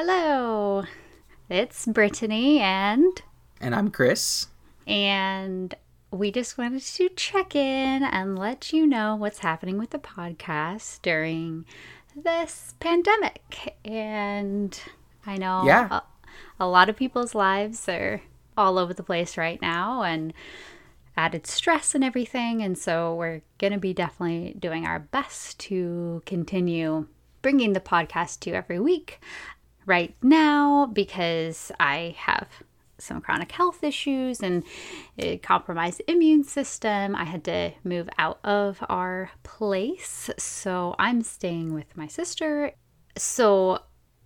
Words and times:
Hello, 0.00 0.84
it's 1.50 1.84
Brittany 1.84 2.60
and 2.60 3.20
And 3.60 3.74
I'm 3.74 3.90
Chris. 3.90 4.46
and 4.86 5.74
we 6.12 6.30
just 6.30 6.56
wanted 6.56 6.82
to 6.82 7.08
check 7.08 7.56
in 7.56 8.04
and 8.04 8.38
let 8.38 8.72
you 8.72 8.86
know 8.86 9.16
what's 9.16 9.40
happening 9.40 9.76
with 9.76 9.90
the 9.90 9.98
podcast 9.98 11.02
during 11.02 11.64
this 12.14 12.76
pandemic. 12.78 13.76
And 13.84 14.80
I 15.26 15.36
know 15.36 15.64
Yeah. 15.66 15.88
a, 15.90 16.02
a 16.60 16.68
lot 16.68 16.88
of 16.88 16.94
people's 16.94 17.34
lives 17.34 17.88
are 17.88 18.22
all 18.56 18.78
over 18.78 18.94
the 18.94 19.02
place 19.02 19.36
right 19.36 19.60
now 19.60 20.04
and 20.04 20.32
added 21.16 21.44
stress 21.44 21.96
and 21.96 22.04
everything. 22.04 22.62
And 22.62 22.78
so 22.78 23.16
we're 23.16 23.42
going 23.58 23.72
to 23.72 23.80
be 23.80 23.94
definitely 23.94 24.54
doing 24.60 24.86
our 24.86 25.00
best 25.00 25.58
to 25.58 26.22
continue 26.24 27.08
bringing 27.42 27.72
the 27.72 27.80
podcast 27.80 28.38
to 28.40 28.50
you 28.50 28.56
every 28.56 28.78
week 28.78 29.20
right 29.88 30.14
now 30.22 30.86
because 30.86 31.72
I 31.80 32.14
have 32.18 32.46
some 32.98 33.20
chronic 33.20 33.52
health 33.52 33.82
issues 33.82 34.40
and 34.40 34.64
a 35.18 35.38
compromised 35.38 36.02
immune 36.06 36.44
system. 36.44 37.14
I 37.14 37.24
had 37.24 37.44
to 37.44 37.72
move 37.84 38.08
out 38.18 38.38
of 38.44 38.84
our 38.88 39.30
place. 39.42 40.30
So 40.36 40.94
I'm 40.98 41.22
staying 41.22 41.74
with 41.74 41.96
my 41.96 42.06
sister. 42.06 42.72
So 43.16 43.80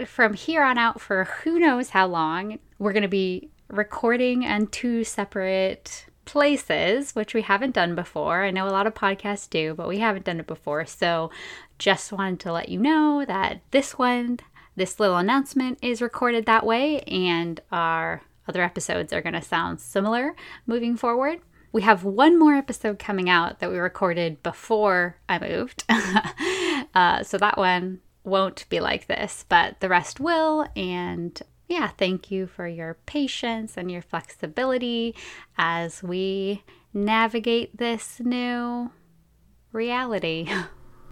from 0.05 0.35
here 0.35 0.63
on 0.63 0.79
out, 0.79 1.01
for 1.01 1.25
who 1.25 1.59
knows 1.59 1.91
how 1.91 2.07
long, 2.07 2.59
we're 2.79 2.93
going 2.93 3.03
to 3.03 3.09
be 3.09 3.51
recording 3.69 4.43
in 4.43 4.67
two 4.67 5.05
separate 5.05 6.07
places, 6.25 7.13
which 7.13 7.35
we 7.35 7.43
haven't 7.43 7.75
done 7.75 7.95
before. 7.95 8.45
I 8.45 8.51
know 8.51 8.67
a 8.67 8.71
lot 8.71 8.87
of 8.87 8.95
podcasts 8.95 9.49
do, 9.49 9.75
but 9.75 9.89
we 9.89 9.99
haven't 9.99 10.25
done 10.25 10.41
it 10.41 10.47
before. 10.47 10.87
So 10.87 11.31
just 11.79 12.13
wanted 12.13 12.41
to 12.41 12.53
let 12.53 12.69
you 12.69 12.79
know 12.79 13.25
that 13.27 13.61
this 13.71 13.99
one, 13.99 14.39
this 14.77 14.99
little 14.99 15.17
announcement 15.17 15.79
is 15.83 16.03
recorded 16.03 16.47
that 16.47 16.65
way, 16.65 17.01
and 17.01 17.61
our 17.71 18.23
other 18.49 18.63
episodes 18.63 19.13
are 19.13 19.23
going 19.23 19.35
to 19.35 19.43
sound 19.43 19.81
similar 19.81 20.35
moving 20.67 20.97
forward. 20.97 21.41
We 21.73 21.83
have 21.83 22.05
one 22.05 22.39
more 22.39 22.55
episode 22.55 22.99
coming 22.99 23.31
out 23.31 23.61
that 23.61 23.71
we 23.71 23.79
recorded 23.79 24.43
before 24.43 25.17
I 25.29 25.39
moved. 25.39 25.85
uh, 26.95 27.23
so 27.23 27.39
that 27.39 27.57
one 27.57 28.01
won't 28.25 28.69
be 28.69 28.81
like 28.81 29.07
this, 29.07 29.45
but 29.49 29.81
the 29.81 29.89
rest 29.89 30.21
will. 30.21 30.67
And 30.77 31.41
yeah, 31.69 31.89
thank 31.89 32.31
you 32.31 32.47
for 32.47 32.67
your 32.67 32.99
patience 33.07 33.77
and 33.77 33.91
your 33.91 34.03
flexibility 34.03 35.15
as 35.57 36.03
we 36.03 36.63
navigate 36.93 37.79
this 37.79 38.21
new 38.21 38.91
reality. 39.73 40.49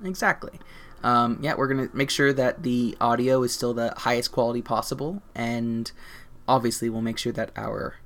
Exactly. 0.05 0.59
Um, 1.03 1.39
yeah, 1.41 1.55
we're 1.57 1.69
going 1.69 1.89
to 1.89 1.97
make 1.97 2.11
sure 2.11 2.33
that 2.33 2.63
the 2.63 2.97
audio 3.01 3.43
is 3.43 3.53
still 3.53 3.75
the 3.75 3.95
highest 3.97 4.33
quality 4.33 4.63
possible. 4.63 5.23
And 5.35 5.91
obviously, 6.47 6.91
we'll 6.91 7.03
make 7.03 7.19
sure 7.19 7.33
that 7.33 7.51
our 7.57 7.97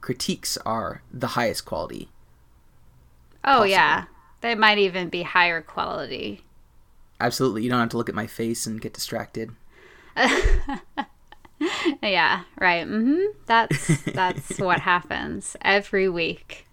critiques 0.00 0.56
are 0.58 1.02
the 1.12 1.28
highest 1.28 1.64
quality. 1.64 2.08
Oh, 3.44 3.64
yeah. 3.64 4.04
They 4.40 4.54
might 4.54 4.78
even 4.78 5.08
be 5.08 5.22
higher 5.22 5.60
quality. 5.60 6.44
Absolutely. 7.20 7.62
You 7.62 7.70
don't 7.70 7.80
have 7.80 7.88
to 7.90 7.96
look 7.96 8.08
at 8.08 8.14
my 8.14 8.26
face 8.26 8.66
and 8.66 8.80
get 8.80 8.94
distracted. 8.94 9.50
Yeah, 12.02 12.44
right. 12.58 12.86
Mhm. 12.86 13.26
That's 13.46 14.02
that's 14.04 14.58
what 14.58 14.80
happens 14.80 15.56
every 15.60 16.08
week. 16.08 16.66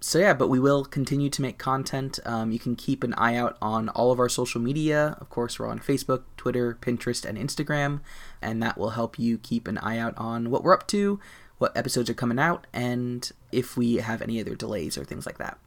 So, 0.00 0.20
yeah, 0.20 0.32
but 0.32 0.48
we 0.48 0.60
will 0.60 0.84
continue 0.84 1.28
to 1.28 1.42
make 1.42 1.58
content. 1.58 2.20
Um, 2.24 2.52
you 2.52 2.60
can 2.60 2.76
keep 2.76 3.02
an 3.02 3.14
eye 3.14 3.34
out 3.34 3.58
on 3.60 3.88
all 3.88 4.12
of 4.12 4.20
our 4.20 4.28
social 4.28 4.60
media. 4.60 5.16
Of 5.20 5.28
course, 5.28 5.58
we're 5.58 5.66
on 5.66 5.80
Facebook, 5.80 6.22
Twitter, 6.36 6.78
Pinterest, 6.80 7.24
and 7.24 7.36
Instagram. 7.36 8.00
And 8.40 8.62
that 8.62 8.78
will 8.78 8.90
help 8.90 9.18
you 9.18 9.38
keep 9.38 9.66
an 9.66 9.76
eye 9.78 9.98
out 9.98 10.14
on 10.16 10.50
what 10.50 10.62
we're 10.62 10.74
up 10.74 10.86
to, 10.88 11.18
what 11.58 11.76
episodes 11.76 12.08
are 12.08 12.14
coming 12.14 12.38
out, 12.38 12.66
and 12.72 13.30
if 13.50 13.76
we 13.76 13.96
have 13.96 14.22
any 14.22 14.40
other 14.40 14.54
delays 14.54 14.96
or 14.96 15.04
things 15.04 15.26
like 15.26 15.38
that. 15.38 15.58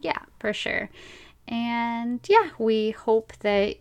Yeah, 0.00 0.18
for 0.38 0.52
sure. 0.52 0.88
And 1.48 2.20
yeah, 2.28 2.50
we 2.58 2.92
hope 2.92 3.32
that 3.40 3.78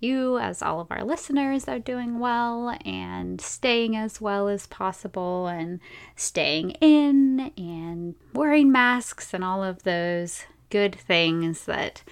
you, 0.00 0.38
as 0.38 0.62
all 0.62 0.80
of 0.80 0.90
our 0.90 1.04
listeners, 1.04 1.66
are 1.66 1.78
doing 1.78 2.18
well 2.18 2.76
and 2.84 3.40
staying 3.40 3.96
as 3.96 4.20
well 4.20 4.48
as 4.48 4.66
possible 4.66 5.46
and 5.46 5.80
staying 6.16 6.70
in 6.80 7.52
and 7.56 8.14
wearing 8.32 8.70
masks 8.70 9.34
and 9.34 9.44
all 9.44 9.62
of 9.62 9.82
those 9.82 10.44
good 10.70 10.94
things 10.94 11.64
that 11.64 12.02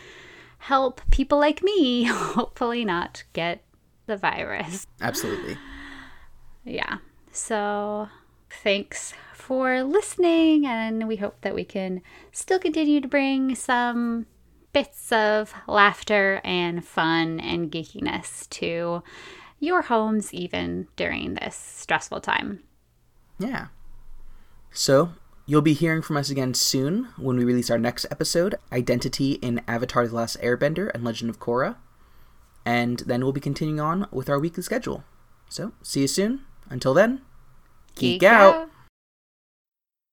help 0.59 1.01
people 1.11 1.39
like 1.39 1.63
me 1.63 2.05
hopefully 2.05 2.85
not 2.85 3.25
get 3.33 3.63
the 4.07 4.17
virus. 4.17 4.87
Absolutely. 5.01 5.57
Yeah. 6.65 6.99
So 7.31 8.09
thanks 8.51 9.15
for 9.33 9.83
listening, 9.83 10.67
and 10.67 11.07
we 11.07 11.17
hope 11.17 11.41
that 11.43 11.55
we 11.55 11.65
can 11.65 12.03
still 12.33 12.59
continue 12.59 13.01
to 13.01 13.09
bring 13.09 13.55
some 13.55 14.27
bits 14.77 15.11
of 15.11 15.55
laughter 15.67 16.39
and 16.45 16.85
fun 16.85 17.41
and 17.41 17.73
geekiness 17.73 18.47
to 18.51 19.03
your 19.59 19.81
homes, 19.81 20.35
even 20.35 20.87
during 20.97 21.33
this 21.33 21.57
stressful 21.57 22.21
time. 22.21 22.63
Yeah. 23.39 23.69
So, 24.71 25.13
you'll 25.47 25.63
be 25.63 25.73
hearing 25.73 26.03
from 26.03 26.19
us 26.19 26.29
again 26.29 26.53
soon 26.53 27.09
when 27.17 27.39
we 27.39 27.45
release 27.47 27.71
our 27.71 27.79
next 27.79 28.05
episode 28.11 28.57
Identity 28.71 29.39
in 29.41 29.63
Avatar 29.67 30.07
The 30.07 30.15
Last 30.15 30.39
Airbender 30.43 30.91
and 30.93 31.03
Legend 31.03 31.31
of 31.31 31.41
Korra. 31.41 31.77
And 32.67 32.99
then 33.07 33.23
we'll 33.23 33.33
be 33.33 33.41
continuing 33.41 33.81
on 33.81 34.07
with 34.11 34.29
our 34.29 34.39
weekly 34.39 34.63
schedule. 34.63 35.05
So, 35.49 35.73
see 35.81 36.03
you 36.03 36.09
soon. 36.09 36.43
Until 36.69 36.93
then, 36.93 37.23
geek, 37.95 38.23
out. 38.23 38.69